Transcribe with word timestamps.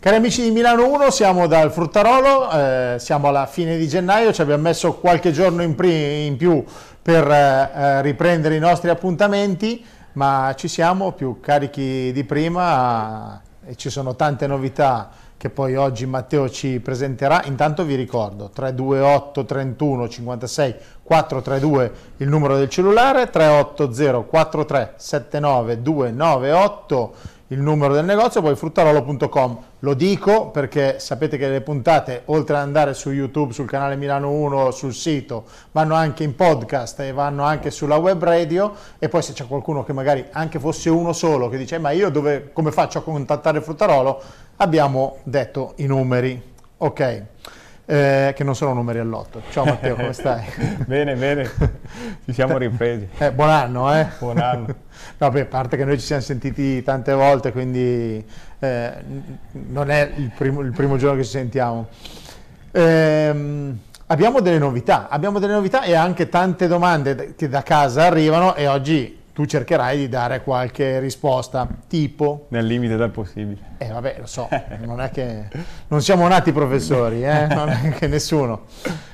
Cari 0.00 0.14
amici 0.14 0.42
di 0.42 0.52
Milano 0.52 0.86
1, 0.92 1.10
siamo 1.10 1.48
dal 1.48 1.72
Fruttarolo, 1.72 2.52
eh, 2.52 2.96
siamo 3.00 3.26
alla 3.26 3.46
fine 3.46 3.76
di 3.76 3.88
gennaio, 3.88 4.32
ci 4.32 4.40
abbiamo 4.40 4.62
messo 4.62 4.94
qualche 4.94 5.32
giorno 5.32 5.60
in, 5.64 5.74
in 5.82 6.36
più 6.36 6.64
per 7.02 7.28
eh, 7.28 7.70
eh 7.74 8.02
riprendere 8.02 8.54
i 8.54 8.60
nostri 8.60 8.90
appuntamenti, 8.90 9.84
ma 10.12 10.54
ci 10.56 10.68
siamo 10.68 11.10
più 11.10 11.40
carichi 11.40 12.12
di 12.12 12.22
prima 12.22 13.42
e 13.66 13.74
ci 13.74 13.90
sono 13.90 14.14
tante 14.14 14.46
novità 14.46 15.10
che 15.36 15.50
poi 15.50 15.74
oggi 15.74 16.06
Matteo 16.06 16.48
ci 16.48 16.78
presenterà. 16.78 17.42
Intanto 17.46 17.84
vi 17.84 17.96
ricordo 17.96 18.50
328 18.50 19.44
31 19.44 20.08
56 20.08 20.74
432 21.08 21.92
il 22.18 22.28
numero 22.28 22.58
del 22.58 22.68
cellulare, 22.68 23.30
380 23.30 24.26
43 24.28 24.92
79 24.96 25.80
298 25.80 27.14
il 27.50 27.60
numero 27.60 27.94
del 27.94 28.04
negozio, 28.04 28.42
poi 28.42 28.54
fruttarolo.com. 28.54 29.58
Lo 29.78 29.94
dico 29.94 30.50
perché 30.50 30.98
sapete 30.98 31.38
che 31.38 31.48
le 31.48 31.62
puntate, 31.62 32.24
oltre 32.26 32.56
ad 32.56 32.62
andare 32.62 32.92
su 32.92 33.10
YouTube, 33.10 33.54
sul 33.54 33.66
canale 33.66 33.96
Milano 33.96 34.30
1, 34.32 34.70
sul 34.70 34.92
sito, 34.92 35.44
vanno 35.72 35.94
anche 35.94 36.24
in 36.24 36.36
podcast 36.36 37.00
e 37.00 37.12
vanno 37.12 37.42
anche 37.42 37.70
sulla 37.70 37.96
web 37.96 38.22
radio 38.22 38.74
e 38.98 39.08
poi 39.08 39.22
se 39.22 39.32
c'è 39.32 39.46
qualcuno 39.46 39.84
che 39.84 39.94
magari 39.94 40.26
anche 40.32 40.58
fosse 40.58 40.90
uno 40.90 41.14
solo 41.14 41.48
che 41.48 41.56
dice 41.56 41.78
ma 41.78 41.90
io 41.90 42.10
dove, 42.10 42.50
come 42.52 42.70
faccio 42.70 42.98
a 42.98 43.02
contattare 43.02 43.62
Fruttarolo, 43.62 44.20
abbiamo 44.56 45.16
detto 45.22 45.72
i 45.76 45.86
numeri. 45.86 46.42
Ok 46.80 47.22
eh, 47.90 48.34
che 48.36 48.44
non 48.44 48.54
sono 48.54 48.74
numeri 48.74 48.98
all'otto. 48.98 49.40
Ciao 49.50 49.64
Matteo, 49.64 49.94
come 49.96 50.12
stai? 50.12 50.44
bene, 50.84 51.14
bene, 51.14 51.50
ci 52.26 52.34
siamo 52.34 52.58
ripresi. 52.58 53.08
Eh, 53.16 53.32
buon 53.32 53.48
anno, 53.48 53.94
eh? 53.94 54.06
Buon 54.18 54.38
anno. 54.38 54.66
no, 55.16 55.30
beh, 55.30 55.40
a 55.40 55.46
parte 55.46 55.78
che 55.78 55.86
noi 55.86 55.98
ci 55.98 56.04
siamo 56.04 56.20
sentiti 56.20 56.82
tante 56.82 57.14
volte, 57.14 57.50
quindi 57.50 58.22
eh, 58.58 58.92
non 59.52 59.90
è 59.90 60.12
il 60.16 60.30
primo, 60.36 60.60
il 60.60 60.72
primo, 60.72 60.98
giorno 60.98 61.16
che 61.16 61.24
ci 61.24 61.30
sentiamo. 61.30 61.88
Ehm, 62.72 63.78
abbiamo 64.08 64.40
delle 64.40 64.58
novità, 64.58 65.08
abbiamo 65.08 65.38
delle 65.38 65.54
novità 65.54 65.82
e 65.82 65.94
anche 65.94 66.28
tante 66.28 66.66
domande 66.66 67.34
che 67.36 67.48
da 67.48 67.62
casa 67.62 68.04
arrivano 68.04 68.54
e 68.54 68.66
oggi 68.66 69.17
tu 69.38 69.44
cercherai 69.44 69.96
di 69.96 70.08
dare 70.08 70.42
qualche 70.42 70.98
risposta, 70.98 71.68
tipo... 71.86 72.46
Nel 72.48 72.66
limite 72.66 72.96
del 72.96 73.10
possibile. 73.10 73.76
Eh 73.78 73.86
vabbè, 73.86 74.16
lo 74.18 74.26
so, 74.26 74.48
non 74.84 75.00
è 75.00 75.12
che... 75.12 75.48
Non 75.86 76.02
siamo 76.02 76.26
nati 76.26 76.50
professori, 76.50 77.22
eh? 77.22 77.46
non 77.54 77.68
è 77.68 77.90
che 77.90 78.08
nessuno. 78.08 78.62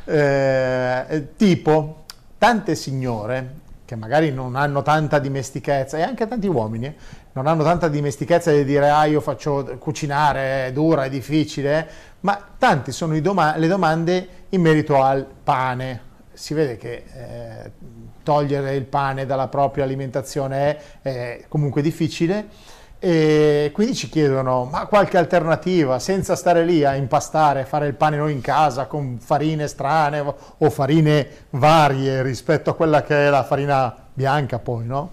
Eh, 0.06 1.32
tipo, 1.36 2.04
tante 2.38 2.74
signore 2.74 3.56
che 3.84 3.96
magari 3.96 4.32
non 4.32 4.56
hanno 4.56 4.80
tanta 4.80 5.18
dimestichezza, 5.18 5.98
e 5.98 6.02
anche 6.02 6.26
tanti 6.26 6.46
uomini, 6.46 6.86
eh, 6.86 6.94
non 7.32 7.46
hanno 7.46 7.62
tanta 7.62 7.88
dimestichezza 7.88 8.50
di 8.50 8.64
dire 8.64 8.88
ah 8.88 9.04
io 9.04 9.20
faccio 9.20 9.76
cucinare, 9.78 10.68
è 10.68 10.72
dura, 10.72 11.04
è 11.04 11.10
difficile, 11.10 11.86
ma 12.20 12.42
tanti 12.56 12.92
sono 12.92 13.20
doma- 13.20 13.58
le 13.58 13.68
domande 13.68 14.28
in 14.48 14.62
merito 14.62 15.02
al 15.02 15.26
pane. 15.44 16.00
Si 16.32 16.54
vede 16.54 16.78
che... 16.78 17.04
Eh, 17.12 18.02
togliere 18.24 18.74
il 18.74 18.86
pane 18.86 19.26
dalla 19.26 19.46
propria 19.46 19.84
alimentazione 19.84 20.56
è, 20.56 20.78
è 21.02 21.44
comunque 21.46 21.80
difficile 21.80 22.72
e 23.04 23.70
quindi 23.74 23.94
ci 23.94 24.08
chiedono 24.08 24.64
ma 24.64 24.86
qualche 24.86 25.18
alternativa 25.18 25.98
senza 25.98 26.34
stare 26.34 26.64
lì 26.64 26.84
a 26.84 26.94
impastare, 26.94 27.66
fare 27.66 27.86
il 27.86 27.92
pane 27.92 28.16
noi 28.16 28.32
in 28.32 28.40
casa 28.40 28.86
con 28.86 29.18
farine 29.20 29.68
strane 29.68 30.20
o 30.20 30.70
farine 30.70 31.28
varie 31.50 32.22
rispetto 32.22 32.70
a 32.70 32.74
quella 32.74 33.02
che 33.02 33.26
è 33.26 33.28
la 33.28 33.44
farina 33.44 33.94
bianca 34.14 34.58
poi, 34.58 34.86
no? 34.86 35.10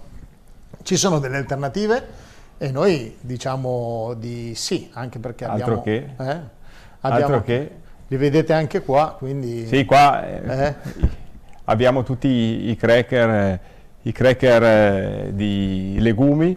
Ci 0.82 0.96
sono 0.96 1.18
delle 1.18 1.36
alternative 1.36 2.06
e 2.56 2.70
noi 2.70 3.18
diciamo 3.20 4.14
di 4.16 4.54
sì, 4.54 4.88
anche 4.94 5.18
perché 5.18 5.44
Altro 5.44 5.62
abbiamo... 5.62 5.82
Che. 5.82 5.96
Eh, 6.18 6.40
abbiamo 7.00 7.34
Altro 7.34 7.42
che. 7.42 7.70
Li 8.06 8.16
vedete 8.16 8.54
anche 8.54 8.80
qua, 8.80 9.16
quindi... 9.18 9.66
Sì, 9.66 9.84
qua... 9.84 10.26
Eh, 10.26 10.64
eh? 10.64 10.74
Abbiamo 11.72 12.02
tutti 12.02 12.28
i 12.68 12.76
cracker, 12.76 13.60
i 14.02 14.12
cracker 14.12 14.62
eh, 14.62 15.30
di 15.34 15.96
legumi, 15.98 16.56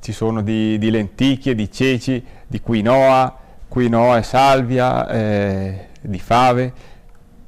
ci 0.00 0.12
sono 0.12 0.42
di, 0.42 0.78
di, 0.78 0.90
lenticchie, 0.90 1.54
di 1.54 1.70
ceci, 1.70 2.24
di 2.46 2.60
quinoa, 2.60 3.38
quinoa 3.68 4.18
e 4.18 4.22
salvia, 4.22 5.08
eh, 5.08 5.88
di 6.02 6.18
fave, 6.18 6.72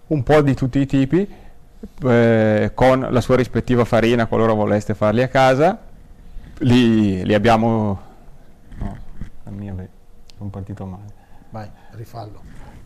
un 0.09 0.23
po' 0.23 0.41
di 0.41 0.55
tutti 0.55 0.79
i 0.79 0.87
tipi, 0.87 1.29
eh, 2.05 2.71
con 2.75 3.07
la 3.11 3.21
sua 3.21 3.37
rispettiva 3.37 3.85
farina 3.85 4.27
qualora 4.27 4.55
voleste 4.55 4.95
farli 4.95 5.23
a 5.23 5.29
casa. 5.29 5.79
Li, 6.59 7.25
li 7.25 7.35
abbiamo... 7.35 8.01
No, 8.79 8.97
la 9.43 9.51
mia, 9.51 9.75
sono 10.37 10.49
partito 10.49 10.87
male. 10.87 11.13
Vai, 11.51 11.69
rifallo. 11.91 12.41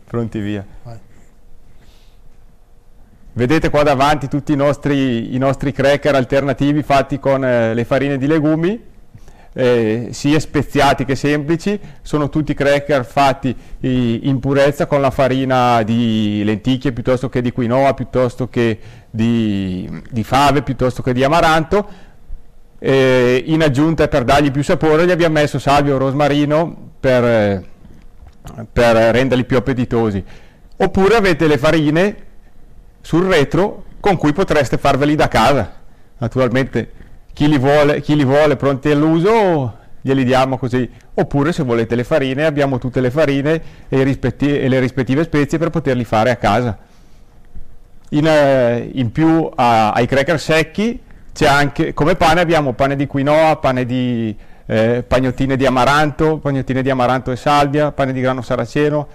Pronti 0.05 0.39
via. 0.39 0.65
Vai. 0.83 0.99
Vedete 3.39 3.69
qua 3.69 3.83
davanti 3.83 4.27
tutti 4.27 4.51
i 4.51 4.57
nostri, 4.57 5.33
i 5.33 5.37
nostri 5.37 5.71
cracker 5.71 6.13
alternativi 6.13 6.83
fatti 6.83 7.19
con 7.19 7.45
eh, 7.45 7.73
le 7.73 7.85
farine 7.85 8.17
di 8.17 8.27
legumi, 8.27 8.77
eh, 9.53 10.09
sia 10.11 10.39
speziati 10.41 11.05
che 11.05 11.15
semplici, 11.15 11.79
sono 12.01 12.27
tutti 12.27 12.53
cracker 12.53 13.05
fatti 13.05 13.55
in 13.79 14.39
purezza 14.41 14.87
con 14.87 14.99
la 14.99 15.09
farina 15.09 15.83
di 15.83 16.41
lenticchie 16.43 16.91
piuttosto 16.91 17.29
che 17.29 17.41
di 17.41 17.53
quinoa, 17.53 17.93
piuttosto 17.93 18.49
che 18.49 18.77
di, 19.09 19.89
di 20.09 20.23
fave, 20.25 20.61
piuttosto 20.61 21.01
che 21.01 21.13
di 21.13 21.23
amaranto. 21.23 21.87
Eh, 22.77 23.41
in 23.47 23.63
aggiunta 23.63 24.09
per 24.09 24.25
dargli 24.25 24.51
più 24.51 24.63
sapore 24.65 25.05
gli 25.05 25.11
abbiamo 25.11 25.39
messo 25.39 25.59
salvio 25.59 25.95
o 25.95 25.97
rosmarino 25.97 26.89
per, 26.99 27.23
eh, 27.23 27.63
per 28.69 28.95
renderli 29.13 29.45
più 29.45 29.55
appetitosi. 29.55 30.21
Oppure 30.75 31.15
avete 31.15 31.47
le 31.47 31.57
farine 31.57 32.27
sul 33.09 33.25
retro 33.25 33.85
con 33.99 34.17
cui 34.17 34.33
potreste 34.33 34.77
farveli 34.77 35.15
da 35.15 35.27
casa. 35.27 35.77
Naturalmente 36.19 36.91
chi 37.33 37.47
li 37.47 37.57
vuole, 37.57 38.01
chi 38.01 38.15
li 38.15 38.23
vuole 38.23 38.55
pronti 38.55 38.91
all'uso 38.91 39.77
glieli 39.99 40.23
diamo 40.23 40.59
così. 40.59 40.87
Oppure 41.15 41.51
se 41.51 41.63
volete 41.63 41.95
le 41.95 42.03
farine 42.03 42.45
abbiamo 42.45 42.77
tutte 42.77 43.01
le 43.01 43.09
farine 43.09 43.61
e, 43.89 44.03
rispetti- 44.03 44.59
e 44.59 44.67
le 44.67 44.79
rispettive 44.79 45.23
spezie 45.23 45.57
per 45.57 45.71
poterli 45.71 46.03
fare 46.03 46.29
a 46.29 46.35
casa. 46.35 46.77
In, 48.09 48.27
eh, 48.27 48.91
in 48.93 49.11
più 49.11 49.49
a, 49.55 49.91
ai 49.91 50.05
cracker 50.05 50.39
secchi 50.39 51.01
c'è 51.33 51.47
anche 51.47 51.95
come 51.95 52.13
pane 52.13 52.41
abbiamo 52.41 52.73
pane 52.73 52.95
di 52.95 53.07
quinoa, 53.07 53.55
pane 53.55 53.85
di 53.85 54.37
eh, 54.67 55.03
pagnottine 55.07 55.57
di 55.57 55.65
amaranto, 55.65 56.37
pagnottine 56.37 56.83
di 56.83 56.91
amaranto 56.91 57.31
e 57.31 57.37
salvia, 57.37 57.91
pane 57.91 58.13
di 58.13 58.21
grano 58.21 58.43
saraceno, 58.43 59.07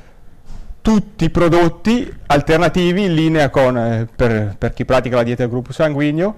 tutti 0.85 1.25
i 1.25 1.31
prodotti 1.31 2.13
alternativi 2.27 3.05
in 3.05 3.15
linea 3.15 3.49
con, 3.49 3.75
eh, 3.75 4.07
per, 4.15 4.55
per, 4.59 4.75
chi 4.75 4.85
pratica 4.85 5.17
la 5.17 5.23
dieta 5.23 5.41
del 5.41 5.51
gruppo 5.51 5.73
sanguigno, 5.73 6.35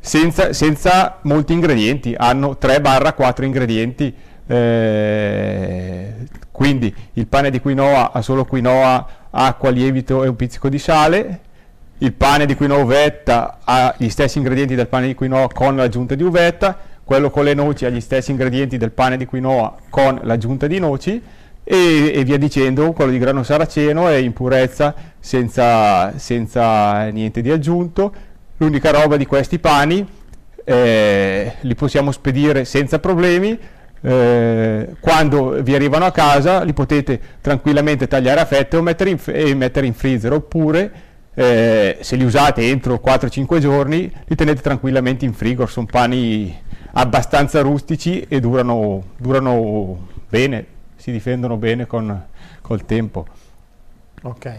senza, 0.00 0.54
senza 0.54 1.18
molti 1.24 1.52
ingredienti, 1.52 2.14
hanno 2.16 2.56
3-4 2.58 3.44
ingredienti, 3.44 4.14
eh, 4.46 6.14
quindi 6.50 6.94
il 7.12 7.26
pane 7.26 7.50
di 7.50 7.60
quinoa 7.60 8.12
ha 8.12 8.22
solo 8.22 8.46
quinoa, 8.46 9.06
acqua, 9.28 9.68
lievito 9.68 10.24
e 10.24 10.28
un 10.28 10.36
pizzico 10.36 10.70
di 10.70 10.78
sale, 10.78 11.40
il 11.98 12.14
pane 12.14 12.46
di 12.46 12.54
quinoa 12.54 12.78
uvetta 12.78 13.58
ha 13.64 13.94
gli 13.98 14.08
stessi 14.08 14.38
ingredienti 14.38 14.76
del 14.76 14.88
pane 14.88 15.08
di 15.08 15.14
quinoa 15.14 15.46
con 15.52 15.76
l'aggiunta 15.76 16.14
di 16.14 16.22
uvetta, 16.22 16.74
quello 17.04 17.28
con 17.28 17.44
le 17.44 17.52
noci 17.52 17.84
ha 17.84 17.90
gli 17.90 18.00
stessi 18.00 18.30
ingredienti 18.30 18.78
del 18.78 18.92
pane 18.92 19.18
di 19.18 19.26
quinoa 19.26 19.74
con 19.90 20.20
l'aggiunta 20.22 20.66
di 20.66 20.78
noci, 20.78 21.22
e, 21.70 22.12
e, 22.14 22.24
via 22.24 22.38
dicendo, 22.38 22.92
quello 22.92 23.10
di 23.10 23.18
grano 23.18 23.42
saraceno 23.42 24.08
è 24.08 24.14
in 24.14 24.32
purezza 24.32 24.94
senza, 25.20 26.16
senza 26.16 27.08
niente 27.10 27.42
di 27.42 27.50
aggiunto, 27.50 28.10
l'unica 28.56 28.90
roba 28.90 29.18
di 29.18 29.26
questi 29.26 29.58
pani 29.58 30.06
eh, 30.64 31.52
li 31.60 31.74
possiamo 31.74 32.10
spedire 32.10 32.64
senza 32.64 32.98
problemi, 32.98 33.58
eh, 34.00 34.94
quando 34.98 35.62
vi 35.62 35.74
arrivano 35.74 36.06
a 36.06 36.10
casa 36.10 36.62
li 36.62 36.72
potete 36.72 37.20
tranquillamente 37.42 38.06
tagliare 38.06 38.40
a 38.40 38.46
fette 38.46 38.78
o 38.78 38.82
mettere 38.82 39.10
in, 39.10 39.18
e 39.26 39.54
mettere 39.54 39.86
in 39.86 39.92
freezer 39.92 40.32
oppure 40.32 40.90
eh, 41.34 41.98
se 42.00 42.16
li 42.16 42.24
usate 42.24 42.66
entro 42.66 42.98
4-5 43.04 43.58
giorni 43.58 44.10
li 44.24 44.34
tenete 44.34 44.62
tranquillamente 44.62 45.26
in 45.26 45.34
frigo, 45.34 45.66
sono 45.66 45.84
pani 45.84 46.56
abbastanza 46.92 47.60
rustici 47.60 48.24
e 48.26 48.40
durano, 48.40 49.02
durano 49.18 50.06
bene 50.30 50.76
si 50.98 51.12
difendono 51.12 51.56
bene 51.56 51.86
con, 51.86 52.26
col 52.60 52.84
tempo. 52.84 53.26
Ok. 54.22 54.58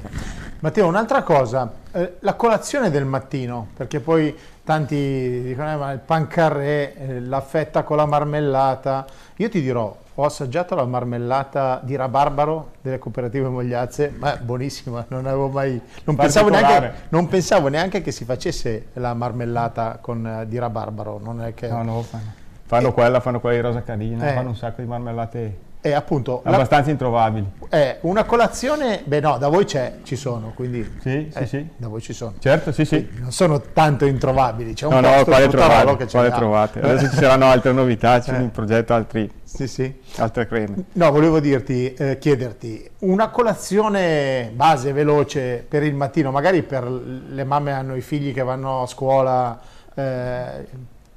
Matteo, 0.62 0.88
un'altra 0.88 1.22
cosa, 1.22 1.72
eh, 1.92 2.16
la 2.20 2.34
colazione 2.34 2.90
del 2.90 3.06
mattino, 3.06 3.68
perché 3.76 4.00
poi 4.00 4.36
tanti 4.64 5.42
dicono 5.44 5.72
eh, 5.72 5.76
ma 5.76 5.92
il 5.92 6.00
pan 6.00 6.28
carré, 6.28 6.96
eh, 6.96 7.20
la 7.20 7.42
fetta 7.42 7.84
con 7.84 7.98
la 7.98 8.06
marmellata. 8.06 9.06
Io 9.36 9.50
ti 9.50 9.62
dirò, 9.62 9.96
ho 10.16 10.26
assaggiato 10.26 10.76
la 10.76 10.86
marmellata 10.86 11.82
di 11.84 11.96
rabarbaro 11.96 12.72
delle 12.82 13.00
cooperative 13.00 13.50
Mogliazze, 13.50 14.14
ma 14.18 14.38
buonissima, 14.38 15.06
non 15.10 15.26
avevo 15.26 15.50
mai... 15.50 15.80
Non 16.06 16.16
pensavo, 16.16 16.50
neanche, 16.50 16.94
non 17.10 17.28
pensavo, 17.28 17.68
neanche, 17.68 18.02
che 18.02 18.12
si 18.12 18.24
facesse 18.24 18.88
la 18.94 19.14
marmellata 19.14 19.98
con, 20.00 20.26
eh, 20.26 20.48
di 20.48 20.58
rabarbaro, 20.58 21.20
non 21.22 21.42
è 21.42 21.54
che... 21.54 21.68
No, 21.68 21.84
no, 21.84 22.02
fanno, 22.02 22.34
fanno 22.66 22.94
quella, 22.94 23.20
fanno 23.20 23.42
quella 23.42 23.56
di 23.58 23.62
rosa 23.62 23.84
canina, 23.84 24.30
eh. 24.30 24.34
fanno 24.34 24.50
un 24.50 24.56
sacco 24.56 24.82
di 24.82 24.88
marmellate 24.88 25.68
E 25.81 25.94
appunto 25.94 26.42
la- 26.44 26.56
abbastanza 26.56 26.90
introvabili. 26.92 27.50
eh, 27.70 28.00
una 28.02 28.26
colazione, 28.26 29.02
beh 29.06 29.22
no, 29.22 29.38
da 29.38 29.48
voi 29.48 29.64
c'è, 29.64 30.00
ci 30.04 30.18
sono, 30.18 30.52
quindi 30.54 30.84
Sì, 31.02 31.30
sì, 31.31 31.38
eh, 31.40 31.46
sì. 31.46 31.66
da 31.78 31.88
voi 31.88 32.02
ci 32.02 32.12
sono. 32.12 32.34
Certo, 32.38 32.74
sì, 32.74 32.84
sì. 32.84 33.08
Non 33.20 33.31
sono 33.31 33.62
tanto 33.62 34.04
introvabili, 34.06 34.74
c'è 34.74 34.88
un 34.88 34.96
No, 34.96 35.00
no, 35.00 35.08
posto 35.08 35.24
quale 35.26 35.46
in 35.46 35.50
Fruttarolo 35.52 35.80
trovate? 35.80 36.04
che 36.06 36.12
Quale 36.12 36.30
trovate? 36.31 36.81
Adesso 36.81 37.10
ci 37.12 37.16
saranno 37.16 37.46
altre 37.46 37.72
novità, 37.72 38.20
c'è 38.20 38.34
Eh. 38.38 38.42
in 38.42 38.52
progetto 38.52 38.94
altri, 38.94 39.31
Sì, 39.44 39.68
sì. 39.70 40.02
altre 40.18 40.48
creme. 40.48 40.84
No, 40.94 41.12
volevo 41.12 41.40
dirti, 41.40 41.94
eh, 41.94 42.18
chiederti, 42.18 42.90
una 43.00 43.30
colazione 43.30 44.52
base, 44.54 44.92
veloce 44.92 45.66
per 45.66 45.84
il 45.84 45.96
mattino, 45.96 46.31
magari 46.31 46.62
per 46.64 46.84
le 46.90 47.44
mamme 47.46 47.72
hanno 47.72 47.96
i 47.96 48.02
figli 48.02 48.34
che 48.34 48.44
vanno 48.44 48.81
a 48.81 48.86
scuola, 48.88 49.58
eh, 49.96 50.68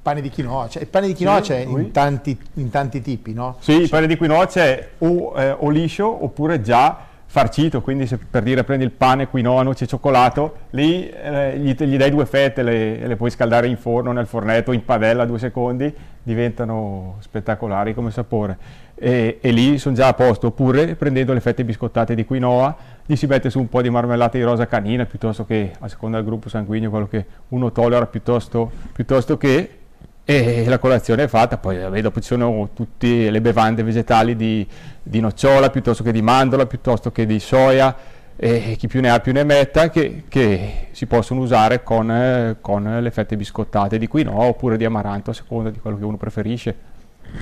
pane 0.03 0.21
di 0.21 0.31
quinoa, 0.31 0.69
cioè, 0.69 0.83
il 0.83 0.89
pane 0.89 1.07
di 1.07 1.15
quinoa 1.15 1.37
Sì, 1.37 1.43
c'è 1.43 1.59
in 1.59 1.93
tanti, 1.93 2.37
in 2.55 2.71
tanti 2.71 3.01
tipi, 3.01 3.33
no? 3.33 3.57
Sì, 3.61 3.83
il 3.83 3.89
pane 3.89 4.09
di 4.09 4.17
quinoa 4.17 4.47
c'è 4.47 4.91
o, 4.99 5.33
eh, 5.37 5.55
o 5.57 5.71
liscio 5.71 6.25
oppure 6.25 6.61
già 6.61 7.07
farcito, 7.33 7.81
quindi 7.81 8.07
se 8.07 8.19
per 8.19 8.43
dire 8.43 8.63
prendi 8.63 8.85
il 8.85 8.91
pane, 8.91 9.29
quinoa, 9.29 9.63
noce 9.63 9.87
cioccolato, 9.87 10.57
lì 10.71 11.09
eh, 11.09 11.57
gli, 11.57 11.73
gli 11.73 11.97
dai 11.97 12.11
due 12.11 12.27
fette, 12.27 12.63
le, 12.63 13.07
le 13.07 13.17
puoi 13.17 13.31
scaldare 13.31 13.69
in 13.69 13.79
forno, 13.79 14.13
nel 14.13 14.27
fornetto, 14.27 14.73
in 14.73 14.85
padella 14.85 15.25
due 15.25 15.39
secondi, 15.39 15.95
diventano 16.23 17.17
spettacolari 17.21 17.95
come 17.95 18.11
sapore. 18.11 18.59
E, 18.97 19.39
e 19.41 19.51
lì 19.51 19.79
sono 19.79 19.95
già 19.95 20.09
a 20.09 20.15
posto, 20.15 20.49
oppure 20.49 20.95
prendendo 20.95 21.33
le 21.33 21.41
fette 21.41 21.65
biscottate 21.65 22.15
di 22.15 22.27
quinoa, 22.27 22.77
gli 23.07 23.17
si 23.17 23.27
mette 23.27 23.49
su 23.49 23.61
un 23.61 23.69
po' 23.69 23.81
di 23.81 23.89
marmellata 23.89 24.37
di 24.37 24.45
rosa 24.45 24.67
canina, 24.67 25.07
piuttosto 25.07 25.47
che, 25.47 25.73
a 25.79 25.89
seconda 25.89 26.19
del 26.19 26.27
gruppo 26.27 26.51
sanguigno, 26.51 26.91
quello 26.91 27.09
che 27.09 27.25
uno 27.49 27.73
tollera 27.73 28.05
piuttosto, 28.07 28.71
piuttosto 28.93 29.39
che 29.39 29.79
e 30.25 30.65
la 30.67 30.79
colazione 30.79 31.25
è 31.25 31.29
fatta, 31.29 31.59
poi 31.59 31.79
vabbè, 31.79 32.01
dopo 32.01 32.21
ci 32.21 32.29
sono 32.29 32.71
tutte 32.75 33.31
le 33.31 33.41
bevande 33.41 33.83
vegetali 33.83 34.37
di, 34.37 34.67
di 35.03 35.21
nocciola 35.21 35.71
piuttosto 35.71 36.03
che 36.03 36.13
di 36.13 36.23
mandorla, 36.23 36.67
piuttosto 36.67 37.11
che 37.11 37.27
di 37.27 37.41
soia, 37.41 37.95
e 38.37 38.77
chi 38.79 38.87
più 38.87 39.01
ne 39.01 39.11
ha 39.11 39.21
più 39.21 39.33
ne 39.33 39.45
metta, 39.45 39.91
che, 39.91 40.25
che 40.29 40.89
si 40.93 41.07
possono 41.07 41.41
usare 41.41 41.83
con, 41.83 42.57
con 42.61 42.99
le 43.01 43.11
fette 43.11 43.37
biscottate 43.37 43.99
di 43.99 44.07
quinoa 44.07 44.45
oppure 44.45 44.77
di 44.77 44.85
amaranto, 44.85 45.31
a 45.31 45.35
seconda 45.35 45.71
di 45.71 45.79
quello 45.79 45.99
che 45.99 46.05
uno 46.05 46.17
preferisce. 46.17 46.91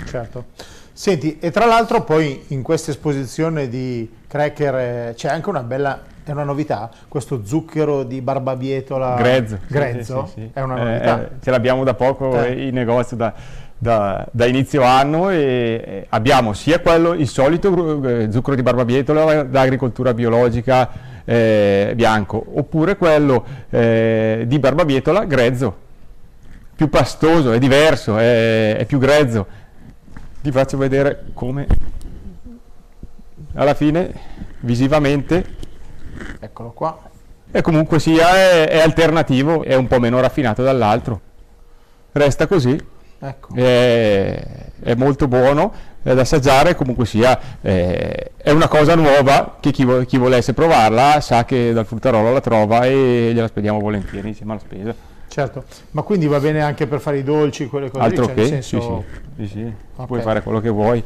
Certo. 0.07 0.47
Senti, 0.93 1.39
e 1.39 1.51
tra 1.51 1.67
l'altro 1.67 2.05
poi 2.05 2.45
in 2.49 2.63
questa 2.63 2.91
esposizione 2.91 3.69
di 3.69 4.09
cracker 4.27 4.75
eh, 4.75 5.13
c'è 5.15 5.29
anche 5.29 5.49
una 5.49 5.63
bella, 5.63 6.03
è 6.31 6.33
una 6.33 6.45
novità, 6.45 6.89
questo 7.09 7.45
zucchero 7.45 8.05
di 8.05 8.21
barbabietola 8.21 9.17
Grezzo. 9.17 9.59
grezzo, 9.67 10.27
sì, 10.27 10.33
sì, 10.35 10.41
sì. 10.43 10.51
è 10.53 10.61
una 10.61 10.77
Eh, 10.79 10.85
novità. 10.85 11.23
eh, 11.25 11.29
ce 11.43 11.51
l'abbiamo 11.51 11.83
da 11.83 11.95
poco 11.95 12.41
Eh. 12.41 12.69
in 12.69 12.75
negozio 12.75 13.17
da, 13.17 13.35
da- 13.77 14.25
da 14.31 14.47
inizio 14.47 14.85
anno 14.85 15.31
e 15.31 16.07
abbiamo 16.11 16.53
sia 16.53 16.79
quello, 16.79 17.15
il 17.15 17.27
solito 17.27 18.01
eh, 18.05 18.31
zucchero 18.31 18.55
di 18.55 18.63
barbabietola 18.63 19.43
da 19.43 19.61
agricoltura 19.63 20.15
biologica 20.15 20.89
eh, 21.25 21.93
bianco, 21.97 22.45
oppure 22.55 22.97
quello 22.97 23.45
eh, 23.69 24.45
di 24.47 24.59
barbabietola 24.61 25.25
grezzo, 25.25 25.77
più 26.77 26.89
pastoso, 26.89 27.51
è 27.51 27.59
diverso, 27.59 28.17
è, 28.19 28.77
è 28.77 28.85
più 28.85 28.99
grezzo. 28.99 29.47
Vi 30.43 30.53
faccio 30.53 30.77
vedere 30.79 31.25
come 31.35 31.67
alla 33.55 33.75
fine 33.75 34.13
visivamente 34.61 35.59
Eccolo 36.41 36.71
qua. 36.71 36.99
e 37.51 37.63
comunque 37.63 37.99
sia 37.99 38.29
è, 38.37 38.69
è 38.69 38.81
alternativo, 38.81 39.63
è 39.63 39.75
un 39.75 39.87
po' 39.87 39.99
meno 39.99 40.21
raffinato 40.21 40.63
dall'altro. 40.63 41.21
Resta 42.13 42.47
così, 42.47 42.79
Ecco. 43.19 43.55
è, 43.55 44.43
è 44.83 44.95
molto 44.95 45.29
buono 45.29 45.73
è 46.03 46.15
da 46.15 46.23
assaggiare, 46.23 46.75
comunque 46.75 47.05
sia 47.05 47.39
eh, 47.61 48.33
è 48.37 48.51
una 48.51 48.69
cosa 48.69 48.95
nuova 48.95 49.59
che 49.61 49.71
chi, 49.71 49.87
chi 50.07 50.17
volesse 50.17 50.55
provarla 50.55 51.21
sa 51.21 51.45
che 51.45 51.73
dal 51.73 51.85
fruttarolo 51.85 52.33
la 52.33 52.41
trova 52.41 52.87
e 52.87 53.33
gliela 53.35 53.49
spediamo 53.49 53.79
volentieri 53.79 54.29
insieme 54.29 54.53
alla 54.53 54.61
spesa. 54.61 54.95
Certo, 55.29 55.65
ma 55.93 56.03
quindi 56.03 56.27
va 56.27 56.41
bene 56.41 56.61
anche 56.63 56.87
per 56.87 57.01
fare 57.01 57.19
i 57.19 57.23
dolci, 57.23 57.69
quelle 57.69 57.91
cose 57.91 58.03
Altro 58.03 58.23
lì, 58.23 58.29
cioè, 58.29 58.35
che, 58.35 58.51
nel 58.51 58.63
sì, 58.65 58.71
senso, 58.71 59.05
sì, 59.37 59.47
sì, 59.47 59.49
sì, 59.49 59.73
Ok. 59.97 60.07
puoi 60.07 60.21
fare 60.23 60.43
quello 60.43 60.59
che 60.61 60.71
vuoi, 60.71 61.05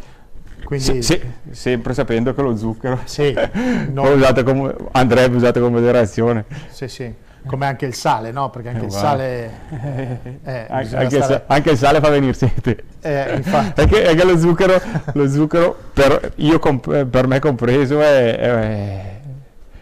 quindi 0.64 0.84
Se- 0.84 1.02
se- 1.02 1.20
sempre 1.50 1.92
sapendo 1.94 2.32
che 2.34 2.42
lo 2.42 2.56
zucchero 2.56 3.00
sì, 3.04 3.32
va 3.32 3.48
no, 3.92 4.10
usato 4.10 4.42
come- 4.44 4.74
andrebbe 4.92 5.36
usato 5.36 5.60
con 5.60 5.72
moderazione. 5.72 6.44
sì, 6.70 6.88
sì, 6.88 7.12
come 7.46 7.66
anche 7.66 7.84
il 7.86 7.94
sale, 7.94 8.30
no? 8.32 8.48
Perché 8.50 8.68
anche 8.68 8.84
il 8.86 8.90
Uguale. 8.90 9.50
sale, 9.70 10.30
eh, 10.44 10.66
anche, 10.68 11.04
il 11.16 11.22
stare- 11.22 11.24
sa- 11.26 11.42
anche 11.46 11.70
il 11.72 11.76
sale 11.76 12.00
fa 12.00 12.08
venire 12.08 12.32
sete. 12.32 12.84
eh, 13.02 13.34
infatti, 13.36 13.80
Anche, 13.82 14.06
anche 14.06 14.24
lo 14.24 14.38
zucchero, 14.38 14.80
lo 15.12 15.28
zucchero 15.28 15.76
per, 15.92 16.32
io 16.36 16.58
comp- 16.58 17.04
per 17.04 17.26
me 17.26 17.38
compreso, 17.40 18.00
è, 18.00 18.36
è- 18.36 19.12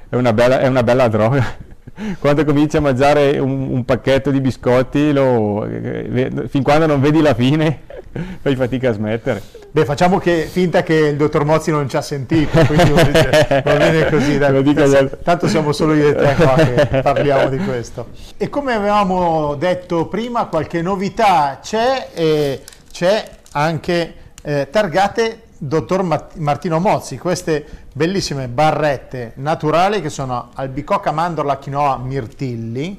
è 0.09 0.17
una 0.17 0.33
bella, 0.33 0.59
è 0.61 0.67
una 0.67 0.83
bella 0.83 1.09
droga. 1.09 1.71
Quando 2.19 2.45
cominci 2.45 2.77
a 2.79 2.81
mangiare 2.81 3.39
un, 3.39 3.69
un 3.71 3.85
pacchetto 3.85 4.31
di 4.31 4.41
biscotti, 4.41 5.13
lo- 5.13 5.65
eh, 5.67 6.45
fin 6.49 6.63
quando 6.63 6.87
non 6.87 7.01
vedi 7.01 7.21
la 7.21 7.35
fine, 7.35 7.81
fai 8.43 8.57
fatica 8.57 8.91
a 8.91 8.93
smettere. 8.93 9.43
Beh, 9.71 9.85
facciamo 9.85 10.19
che, 10.19 10.49
finta 10.51 10.83
che 10.83 10.95
il 10.95 11.17
dottor 11.17 11.45
Mozzi 11.45 11.71
non 11.71 11.89
ci 11.89 11.97
ha 11.97 12.03
sentito, 12.03 12.59
quindi 12.67 12.91
va 12.91 13.05
bene- 13.05 13.63
va 13.65 13.75
bene 13.77 14.11
così. 14.11 14.39
dai. 14.39 15.11
Tanto- 15.23 15.49
siamo 15.49 15.73
solo 15.73 15.95
io 15.95 16.09
e 16.09 16.15
te 16.15 16.35
qua 16.35 16.55
che 16.55 17.01
parliamo 17.03 17.49
di 17.49 17.59
questo. 17.59 18.09
E 18.37 18.49
come 18.49 18.75
avevamo 18.75 19.55
detto 19.55 20.07
prima, 20.09 20.47
qualche 20.47 20.83
novità 20.83 21.59
c'è 21.63 22.09
e 22.13 22.61
c'è 22.93 23.29
anche 23.53 24.15
eh, 24.43 24.69
targate 24.71 25.41
dottor 25.57 26.03
Mat- 26.03 26.37
Martino 26.37 26.79
Mozzi, 26.81 27.17
queste 27.19 27.65
bellissime 27.95 28.49
barrette 28.49 29.33
naturali 29.37 30.01
che 30.03 30.11
sono 30.11 30.51
albicocca, 30.55 31.13
mandorla, 31.13 31.57
quinoa, 31.57 31.99
mirtilli. 31.99 32.99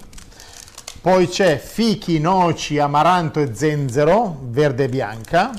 Poi 1.04 1.28
c'è 1.28 1.58
fichi, 1.58 2.18
noci, 2.18 2.80
amaranto 2.80 3.42
e 3.42 3.54
zenzero, 3.54 4.38
verde 4.44 4.86
e 4.86 4.88
bianca. 4.88 5.52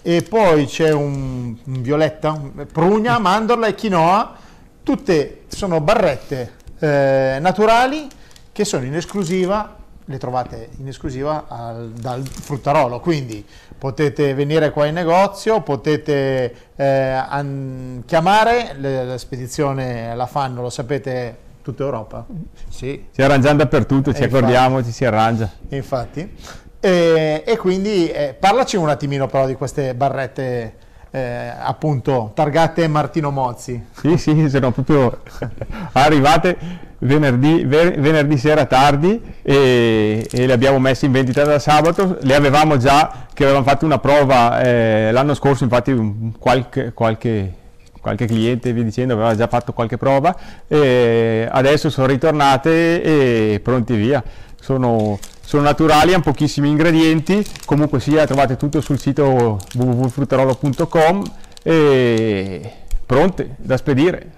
E 0.00 0.22
poi 0.22 0.64
c'è 0.64 0.90
un, 0.92 1.54
un 1.62 1.82
violetta, 1.82 2.40
prugna, 2.72 3.18
mandorla 3.18 3.66
e 3.66 3.74
quinoa. 3.74 4.34
Tutte 4.82 5.42
sono 5.48 5.82
barrette 5.82 6.52
eh, 6.78 7.36
naturali 7.38 8.08
che 8.50 8.64
sono 8.64 8.86
in 8.86 8.94
esclusiva, 8.94 9.76
le 10.06 10.16
trovate 10.16 10.70
in 10.78 10.88
esclusiva 10.88 11.44
al- 11.48 11.90
dal 11.90 12.26
fruttarolo. 12.26 12.98
Quindi 13.00 13.44
potete 13.76 14.32
venire 14.32 14.70
qua 14.70 14.86
in 14.86 14.94
negozio, 14.94 15.60
potete 15.60 16.54
eh, 16.76 16.86
an- 16.86 18.04
chiamare, 18.06 18.74
la 18.78 19.18
spedizione 19.18 20.16
la 20.16 20.24
fanno, 20.24 20.62
lo 20.62 20.70
sapete, 20.70 21.36
tutta 21.68 21.82
Europa. 21.84 22.24
Sì, 22.70 23.04
Si 23.10 23.20
arrangia 23.22 23.52
dappertutto, 23.52 24.14
ci 24.14 24.22
Eh, 24.22 24.26
accordiamo, 24.26 24.82
ci 24.82 24.90
si 24.90 25.04
arrangia. 25.04 25.50
infatti. 25.68 26.34
E, 26.80 27.42
e 27.44 27.56
quindi 27.56 28.08
eh, 28.08 28.34
parlaci 28.38 28.76
un 28.76 28.88
attimino 28.88 29.26
però 29.26 29.46
di 29.46 29.54
queste 29.54 29.94
barrette 29.94 30.74
eh, 31.10 31.52
appunto 31.60 32.30
targate 32.34 32.86
Martino 32.88 33.30
Mozzi. 33.30 33.84
Sì, 33.92 34.16
sì, 34.16 34.48
sono 34.48 34.70
proprio 34.70 35.20
arrivate 35.92 36.56
venerdì, 37.00 37.64
ve- 37.64 37.96
venerdì 37.98 38.36
sera 38.38 38.64
tardi 38.64 39.20
e, 39.42 40.26
e 40.30 40.46
le 40.46 40.52
abbiamo 40.52 40.78
messe 40.78 41.06
in 41.06 41.12
vendita 41.12 41.44
da 41.44 41.58
sabato. 41.58 42.16
Le 42.22 42.34
avevamo 42.34 42.76
già, 42.78 43.26
che 43.34 43.44
avevamo 43.44 43.64
fatto 43.66 43.84
una 43.84 43.98
prova 43.98 44.60
eh, 44.62 45.10
l'anno 45.12 45.34
scorso, 45.34 45.64
infatti 45.64 45.90
un- 45.90 46.32
qualche, 46.38 46.92
qualche, 46.92 47.52
qualche 48.08 48.26
cliente, 48.26 48.72
vi 48.72 48.84
dicendo, 48.84 49.12
aveva 49.14 49.34
già 49.36 49.46
fatto 49.46 49.72
qualche 49.72 49.98
prova 49.98 50.34
e 50.66 51.46
adesso 51.50 51.90
sono 51.90 52.06
ritornate 52.06 53.02
e 53.02 53.60
pronti 53.60 53.94
via. 53.96 54.22
Sono, 54.60 55.18
sono 55.44 55.62
naturali, 55.62 56.14
hanno 56.14 56.22
pochissimi 56.22 56.68
ingredienti, 56.68 57.44
comunque 57.64 58.00
sia 58.00 58.26
trovate 58.26 58.56
tutto 58.56 58.80
sul 58.80 58.98
sito 58.98 59.58
www.fruttarolo.com 59.74 61.22
e 61.62 62.72
pronte 63.04 63.54
da 63.58 63.76
spedire. 63.76 64.32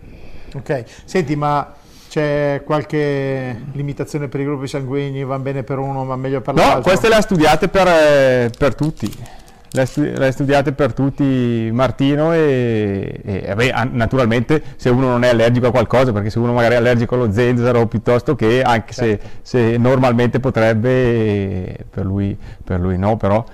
Ok, 0.55 0.85
senti 1.05 1.37
ma 1.37 1.75
c'è 2.09 2.63
qualche 2.65 3.57
limitazione 3.73 4.27
per 4.27 4.41
i 4.41 4.45
gruppi 4.45 4.67
sanguigni, 4.67 5.23
va 5.23 5.39
bene 5.39 5.63
per 5.63 5.79
uno 5.79 6.05
ma 6.05 6.17
meglio 6.17 6.41
per 6.41 6.55
l'altro? 6.55 6.77
No, 6.77 6.83
queste 6.83 7.09
le 7.09 7.15
ha 7.15 7.21
studiate 7.21 7.69
per, 7.69 7.87
eh, 7.87 8.51
per 8.57 8.75
tutti. 8.75 9.39
Ha 9.73 9.85
studiate 10.33 10.73
per 10.73 10.93
tutti 10.93 11.71
Martino 11.73 12.33
e, 12.33 13.21
e, 13.25 13.71
an- 13.71 13.91
naturalmente 13.93 14.61
se 14.75 14.89
uno 14.89 15.07
non 15.07 15.23
è 15.23 15.29
allergico 15.29 15.69
a 15.69 15.71
qualcosa, 15.71 16.13
perché 16.13 16.29
se 16.29 16.41
uno 16.41 16.53
magari 16.53 16.75
è 16.75 16.79
allergico 16.79 17.15
allo 17.15 17.31
zenzero 17.31 17.87
piuttosto 17.87 18.35
che, 18.35 18.63
anche 18.63 18.93
Certo. 18.93 19.27
se, 19.43 19.71
se 19.71 19.77
normalmente 19.77 20.41
potrebbe, 20.41 21.77
per 21.89 22.05
lui, 22.05 22.37
per 22.65 22.81
lui 22.81 22.99
no, 22.99 23.17
però 23.17 23.45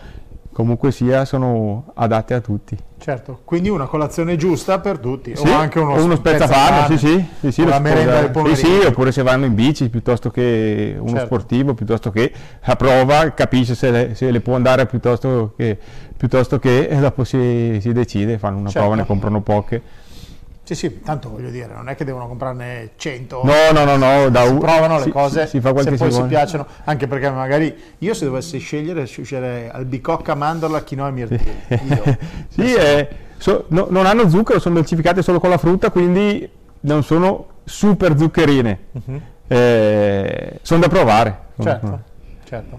comunque 0.57 0.91
sia 0.91 1.27
sono 1.27 1.93
adatte 1.97 2.33
a 2.33 2.41
tutti. 2.41 2.75
Certo, 2.99 3.41
quindi 3.45 3.69
una 3.69 3.85
colazione 3.85 4.37
giusta 4.37 4.81
per 4.81 4.99
tutti, 4.99 5.37
Sì, 5.37 5.47
o 5.47 5.55
anche 5.55 5.79
uno, 5.79 5.93
o 5.93 6.03
uno 6.03 6.17
spezzafame, 6.17 6.97
sì, 6.97 7.07
sì, 7.07 7.27
sì, 7.41 7.53
sì, 7.53 7.63
merenda 7.63 8.21
del 8.23 8.31
pomeriggio. 8.31 8.67
Sì, 8.67 8.81
sì, 8.81 8.87
oppure 8.87 9.13
se 9.13 9.23
vanno 9.23 9.45
in 9.45 9.55
bici 9.55 9.91
piuttosto 9.91 10.31
che 10.31 10.97
uno 10.99 11.11
Certo. 11.11 11.27
sportivo, 11.27 11.75
piuttosto 11.75 12.11
che 12.11 12.33
a 12.63 12.75
prova, 12.75 13.35
capisce 13.35 13.75
se 13.75 13.91
le, 13.91 14.15
se 14.15 14.31
le 14.31 14.41
può 14.41 14.55
andare 14.55 14.87
piuttosto 14.87 15.53
che, 15.59 15.77
piuttosto 16.17 16.59
che 16.59 16.87
e 16.89 16.97
dopo 17.01 17.25
si, 17.25 17.77
si 17.83 17.93
decide, 17.93 18.39
fanno 18.39 18.57
una 18.57 18.71
Certo. 18.71 18.79
prova, 18.81 18.95
ne 19.03 19.07
comprano 19.07 19.43
poche. 19.43 19.83
Sì, 20.67 20.75
sì, 20.75 21.01
tanto 21.01 21.31
voglio 21.31 21.51
dire, 21.51 21.73
non 21.73 21.89
è 21.89 21.95
che 21.95 22.05
devono 22.05 22.27
comprarne 22.27 22.91
100. 22.97 23.43
No, 23.45 23.71
no, 23.73 23.85
no, 23.85 23.97
no, 23.97 24.29
da 24.31 24.47
si 24.47 24.55
provano 24.55 24.97
le 24.97 25.05
si- 25.05 25.11
cose 25.11 25.43
si, 25.45 25.51
si 25.51 25.61
fa 25.61 25.69
se 25.81 25.93
poi 25.95 26.11
si 26.11 26.23
piacciono 26.23 26.67
anche 26.83 27.07
perché 27.07 27.31
magari 27.31 27.73
io 27.99 28.15
se 28.15 28.25
dovessi 28.25 28.59
scegliere 28.59 29.07
sceglierei 29.07 29.69
al 29.69 29.85
bicocca 29.85 30.35
mandorla 30.35 30.83
quinoa 30.83 31.07
e 31.07 31.11
mirtilli. 31.13 32.19
Sì, 32.49 32.75
eh, 32.75 33.09
so- 33.39 33.67
no- 33.69 33.87
non 33.91 34.07
hanno 34.07 34.29
zucchero, 34.29 34.59
sono 34.59 34.75
dolcificate 34.75 35.23
solo 35.23 35.39
con 35.39 35.51
la 35.51 35.59
frutta, 35.59 35.91
quindi 35.93 36.51
non 36.81 37.05
sono 37.05 37.47
super 37.63 38.19
zuccherine. 38.19 38.79
Eh, 39.47 40.59
sono 40.63 40.81
da 40.81 40.89
provare. 40.89 41.39
certo, 41.63 42.01
certo. 42.45 42.79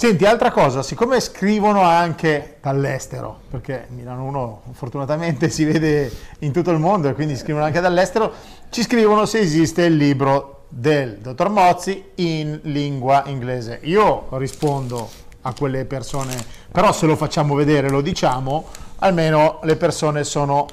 Senti, 0.00 0.24
altra 0.24 0.50
cosa, 0.50 0.82
siccome 0.82 1.20
scrivono 1.20 1.82
anche 1.82 2.56
dall'estero, 2.62 3.40
perché 3.50 3.84
Milano 3.90 4.24
1 4.24 4.62
fortunatamente 4.72 5.50
si 5.50 5.62
vede 5.64 6.10
in 6.38 6.52
tutto 6.52 6.70
il 6.70 6.78
mondo 6.78 7.10
e 7.10 7.12
quindi 7.12 7.36
scrivono 7.36 7.66
anche 7.66 7.80
dall'estero, 7.80 8.32
ci 8.70 8.80
scrivono 8.80 9.26
se 9.26 9.40
esiste 9.40 9.82
il 9.82 9.96
libro 9.96 10.64
del 10.70 11.18
dottor 11.18 11.50
Mozzi 11.50 12.02
in 12.14 12.60
lingua 12.62 13.24
inglese. 13.26 13.80
Io 13.82 14.26
rispondo 14.38 15.06
a 15.42 15.52
quelle 15.52 15.84
persone, 15.84 16.34
però 16.72 16.92
se 16.92 17.04
lo 17.04 17.14
facciamo 17.14 17.54
vedere, 17.54 17.90
lo 17.90 18.00
diciamo, 18.00 18.68
almeno 19.00 19.60
le 19.64 19.76
persone 19.76 20.24
sono 20.24 20.64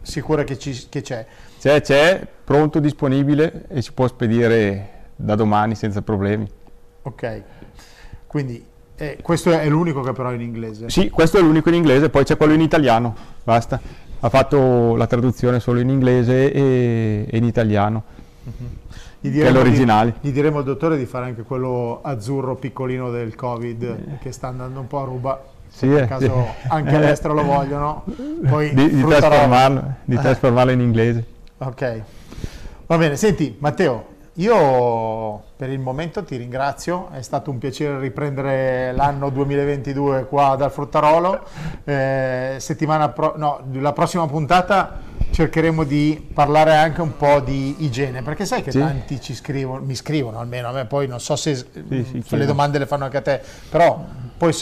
sicure 0.00 0.44
che, 0.44 0.60
ci- 0.60 0.86
che 0.88 1.02
c'è. 1.02 1.26
C'è, 1.58 1.80
c'è, 1.80 2.24
pronto, 2.44 2.78
disponibile 2.78 3.64
e 3.66 3.82
si 3.82 3.90
può 3.90 4.06
spedire 4.06 5.08
da 5.16 5.34
domani 5.34 5.74
senza 5.74 6.02
problemi. 6.02 6.48
Ok, 7.02 7.42
quindi 8.28 8.74
eh, 8.96 9.18
questo 9.20 9.50
è 9.50 9.68
l'unico 9.68 10.00
che 10.00 10.12
però 10.12 10.30
è 10.30 10.34
in 10.34 10.40
inglese. 10.40 10.88
Sì, 10.88 11.10
questo 11.10 11.38
è 11.38 11.40
l'unico 11.42 11.68
in 11.68 11.74
inglese, 11.74 12.08
poi 12.08 12.24
c'è 12.24 12.36
quello 12.36 12.54
in 12.54 12.60
italiano, 12.62 13.14
basta. 13.44 13.78
Ha 14.20 14.28
fatto 14.30 14.96
la 14.96 15.06
traduzione 15.06 15.60
solo 15.60 15.80
in 15.80 15.90
inglese 15.90 16.50
e, 16.50 17.26
e 17.30 17.36
in 17.36 17.44
italiano. 17.44 18.02
Gli 19.20 19.38
che 19.38 19.46
è 19.46 19.50
l'originale. 19.50 20.14
Di, 20.20 20.28
gli 20.28 20.32
diremo 20.32 20.58
al 20.58 20.64
dottore 20.64 20.96
di 20.96 21.04
fare 21.04 21.26
anche 21.26 21.42
quello 21.42 22.00
azzurro 22.02 22.54
piccolino 22.54 23.10
del 23.10 23.34
Covid 23.34 24.18
che 24.18 24.32
sta 24.32 24.48
andando 24.48 24.80
un 24.80 24.86
po' 24.86 25.02
a 25.02 25.04
ruba. 25.04 25.44
Sì, 25.68 25.92
eh, 25.92 26.06
caso 26.06 26.24
sì. 26.62 26.68
anche 26.68 26.94
all'estero 26.96 27.34
lo 27.34 27.42
vogliono. 27.42 28.04
Poi 28.48 28.72
di, 28.72 28.94
di 28.94 29.04
trasformarlo, 29.04 29.94
di 30.04 30.14
Eh. 30.14 30.18
trasformarlo 30.18 30.72
in 30.72 30.80
inglese. 30.80 31.24
Ok, 31.58 32.02
va 32.86 32.96
bene. 32.96 33.16
Senti, 33.16 33.56
Matteo, 33.58 34.06
io 34.36 35.42
per 35.56 35.70
il 35.70 35.78
momento 35.78 36.22
ti 36.22 36.36
ringrazio. 36.36 37.08
È 37.10 37.22
stato 37.22 37.50
un 37.50 37.58
piacere 37.58 37.98
riprendere 37.98 38.92
l'anno 38.92 39.30
2022 39.30 40.26
qua 40.26 40.56
dal 40.56 40.70
Fruttarolo. 40.70 41.44
Eh, 41.84 42.56
pro- 43.14 43.34
no, 43.36 43.60
la 43.72 43.92
prossima 43.92 44.26
puntata 44.26 45.00
cercheremo 45.40 45.84
di 45.84 46.30
parlare 46.32 46.74
anche 46.76 47.02
un 47.02 47.14
po' 47.14 47.40
di 47.40 47.84
igiene, 47.84 48.22
perché 48.22 48.46
sai 48.46 48.62
che 48.62 48.70
Sì. 48.70 48.78
tanti 48.78 49.20
ci 49.20 49.34
scrivono, 49.34 49.84
mi 49.84 49.94
scrivono 49.94 50.38
almeno 50.38 50.68
a 50.68 50.72
me, 50.72 50.86
poi 50.86 51.06
non 51.06 51.20
so 51.20 51.36
se, 51.36 51.54
sì, 51.54 52.22
se 52.26 52.36
le 52.36 52.46
domande 52.46 52.78
le 52.78 52.86
fanno 52.86 53.04
anche 53.04 53.18
a 53.18 53.20
te, 53.20 53.42
però 53.68 54.02
poi 54.38 54.54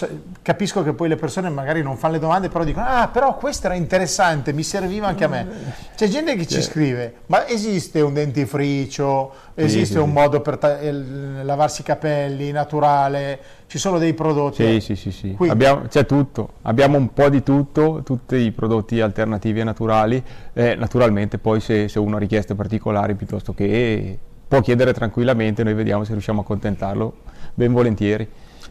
capisco 0.42 0.82
che 0.82 0.92
poi 0.92 1.08
le 1.08 1.14
persone 1.14 1.48
magari 1.48 1.80
non 1.80 1.96
fanno 1.96 2.14
le 2.14 2.18
domande, 2.18 2.48
però 2.48 2.64
dicono, 2.64 2.86
ah 2.88 3.06
però 3.06 3.36
questo 3.36 3.66
era 3.68 3.76
interessante, 3.76 4.52
mi 4.52 4.64
serviva 4.64 5.06
anche 5.06 5.22
a 5.22 5.28
me. 5.28 5.46
C'è 5.94 6.08
gente 6.08 6.34
che 6.34 6.44
ci 6.44 6.60
scrive, 6.60 7.18
ma 7.26 7.46
esiste 7.46 8.00
un 8.00 8.12
dentifricio, 8.12 9.32
esiste 9.54 10.00
un 10.00 10.10
modo 10.10 10.40
per 10.40 10.58
ta- 10.58 10.76
lavarsi 10.80 11.82
i 11.82 11.84
capelli 11.84 12.50
naturale, 12.50 13.38
ci 13.74 13.80
sono 13.80 13.98
dei 13.98 14.14
prodotti. 14.14 14.62
Sì, 14.64 14.78
sì, 14.80 14.94
sì, 14.94 15.10
sì. 15.10 15.34
Quindi- 15.34 15.52
Abbiamo- 15.52 15.88
c'è 15.88 16.06
tutto, 16.06 16.50
abbiamo 16.62 16.96
un 16.96 17.12
po' 17.12 17.28
di 17.28 17.42
tutto, 17.42 18.02
tutti 18.04 18.36
i 18.36 18.52
prodotti 18.52 19.00
alternativi 19.00 19.58
e 19.58 19.64
naturali, 19.64 20.22
eh, 20.52 20.76
naturalmente 20.76 21.38
poi 21.38 21.58
se, 21.58 21.88
se 21.88 21.98
uno 21.98 22.14
ha 22.14 22.18
richieste 22.20 22.54
particolari 22.54 23.16
piuttosto 23.16 23.52
che 23.52 24.16
può 24.46 24.60
chiedere 24.60 24.92
tranquillamente, 24.92 25.64
noi 25.64 25.74
vediamo 25.74 26.04
se 26.04 26.12
riusciamo 26.12 26.38
a 26.38 26.42
accontentarlo 26.44 27.14
ben 27.54 27.72
volentieri. 27.72 28.28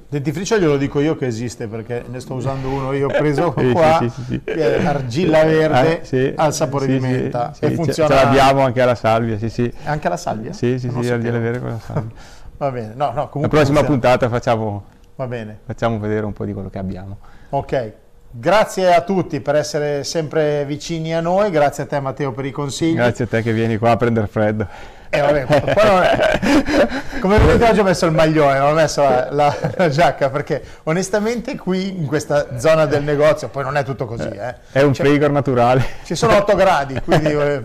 Dentifricio 0.07 0.57
glielo 0.57 0.77
dico 0.77 1.01
io 1.01 1.17
che 1.17 1.25
esiste 1.25 1.67
perché 1.67 2.05
ne 2.07 2.21
sto 2.21 2.35
usando 2.35 2.69
uno 2.69 2.93
io 2.93 3.07
ho 3.07 3.11
preso 3.17 3.53
Sì, 3.57 3.71
qua, 3.73 3.97
sì, 3.99 4.07
sì, 4.09 4.23
sì. 4.23 4.41
che 4.45 4.77
è 4.77 4.85
argilla 4.85 5.43
verde 5.43 5.99
Eh, 6.01 6.05
sì, 6.05 6.33
al 6.33 6.53
sapore 6.53 6.85
sì, 6.85 6.91
di 6.93 6.99
sì, 7.01 7.05
menta 7.07 7.51
sì, 7.53 7.65
e 7.65 7.71
funziona 7.71 8.07
Ce 8.15 8.23
l'abbiamo 8.23 8.61
anche 8.61 8.79
alla 8.81 8.95
salvia, 8.95 9.37
sì, 9.37 9.49
sì. 9.49 9.69
anche 9.83 10.07
la 10.07 10.15
salvia? 10.17 10.53
Sì, 10.53 10.79
sì, 10.79 10.89
Non 10.89 11.03
sì, 11.03 11.09
argilla 11.09 11.39
vera 11.39 11.59
con 11.59 11.67
la 11.71 11.79
salvia. 11.79 12.11
Va 12.55 12.71
bene, 12.71 12.93
no, 12.95 13.07
no, 13.07 13.13
La 13.15 13.25
comunque 13.27 13.57
prossima 13.57 13.79
funziona. 13.79 13.87
puntata 13.87 14.29
facciamo, 14.29 14.83
Va 15.15 15.27
bene. 15.27 15.59
facciamo 15.65 15.99
vedere 15.99 16.25
un 16.25 16.33
po' 16.33 16.45
di 16.45 16.53
quello 16.53 16.69
che 16.69 16.79
abbiamo. 16.79 17.17
Ok, 17.49 17.93
grazie 18.31 18.93
a 18.93 19.01
tutti 19.01 19.41
per 19.41 19.55
essere 19.55 20.03
sempre 20.03 20.65
vicini 20.65 21.13
a 21.13 21.21
noi, 21.21 21.51
grazie 21.51 21.83
a 21.83 21.85
te 21.85 21.99
Matteo 21.99 22.31
per 22.31 22.45
i 22.45 22.51
consigli. 22.51 22.95
Grazie 22.95 23.25
a 23.25 23.27
te 23.27 23.41
che 23.41 23.53
vieni 23.53 23.77
qua 23.77 23.91
a 23.91 23.97
prendere 23.97 24.27
freddo. 24.27 24.67
Eh, 25.15 25.21
vabbè, 25.21 25.45
poi 25.45 25.85
non- 25.85 26.89
come 27.19 27.37
vedete 27.37 27.69
oggi 27.69 27.79
ho 27.79 27.83
messo 27.83 28.05
il 28.07 28.11
maglione, 28.13 28.57
non 28.57 28.71
ho 28.71 28.73
messo 28.73 29.03
la, 29.03 29.27
la- 29.29 29.55
la 29.75 29.89
giacca 29.89 30.29
perché 30.31 30.61
onestamente 30.83 31.55
qui 31.55 31.89
in 31.99 32.07
questa 32.07 32.57
zona 32.59 32.87
del 32.87 33.03
negozio, 33.03 33.47
poi 33.49 33.63
non 33.63 33.77
è 33.77 33.83
tutto 33.83 34.05
così, 34.07 34.27
eh. 34.29 34.55
È 34.71 34.81
un 34.81 34.91
Cioè, 34.93 35.05
frigor 35.05 35.29
naturale. 35.29 35.85
Ci 36.03 36.15
sono 36.15 36.35
8 36.37 36.55
gradi, 36.55 36.99
quindi 37.05 37.31
eh, 37.31 37.61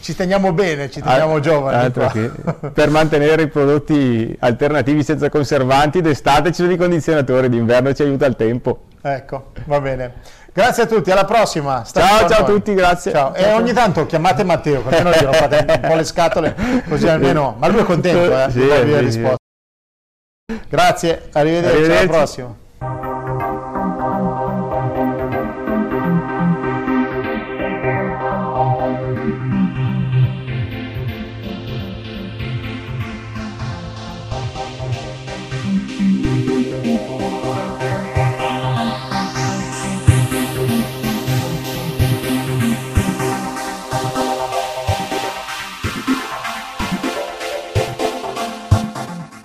ci 0.00 0.16
teniamo 0.16 0.52
bene, 0.54 0.90
ci 0.90 1.02
teniamo 1.02 1.34
Al- 1.34 1.40
giovani. 1.42 1.92
che- 1.92 2.30
per 2.72 2.88
mantenere 2.88 3.42
i 3.42 3.48
prodotti 3.48 4.34
alternativi 4.40 5.02
senza 5.04 5.28
conservanti, 5.28 6.00
d'estate 6.00 6.48
ci 6.52 6.62
sono 6.62 6.72
i 6.72 6.76
condizionatori, 6.78 7.50
d'inverno 7.50 7.92
ci 7.92 8.02
aiuta 8.02 8.24
il 8.24 8.36
tempo. 8.36 8.84
Ecco, 9.02 9.52
va 9.64 9.80
bene. 9.80 10.12
Grazie 10.52 10.82
a 10.82 10.86
tutti, 10.86 11.10
alla 11.10 11.24
prossima. 11.24 11.84
State 11.84 12.06
Ciao, 12.06 12.28
ciao 12.28 12.42
a 12.42 12.44
tutti, 12.44 12.74
grazie. 12.74 13.12
Ciao. 13.12 13.34
E 13.34 13.52
ogni 13.52 13.72
tanto 13.72 14.06
chiamate 14.06 14.42
Matteo, 14.42 14.82
che 14.86 14.96
almeno 14.96 15.16
gli 15.16 15.22
rompate 15.22 15.64
un 15.68 15.88
po' 15.88 15.94
le 15.94 16.04
scatole, 16.04 16.56
così 16.88 17.08
almeno... 17.08 17.54
Ma 17.58 17.68
lui 17.68 17.80
è 17.80 17.84
contento, 17.84 18.36
eh? 18.36 18.50
Sì, 18.50 18.60
sì, 18.60 19.12
sì. 19.12 20.58
Grazie, 20.68 21.28
arrivederci, 21.32 21.76
alla 21.76 21.98
Arrivederci. 21.98 22.06
prossima. 22.08 22.56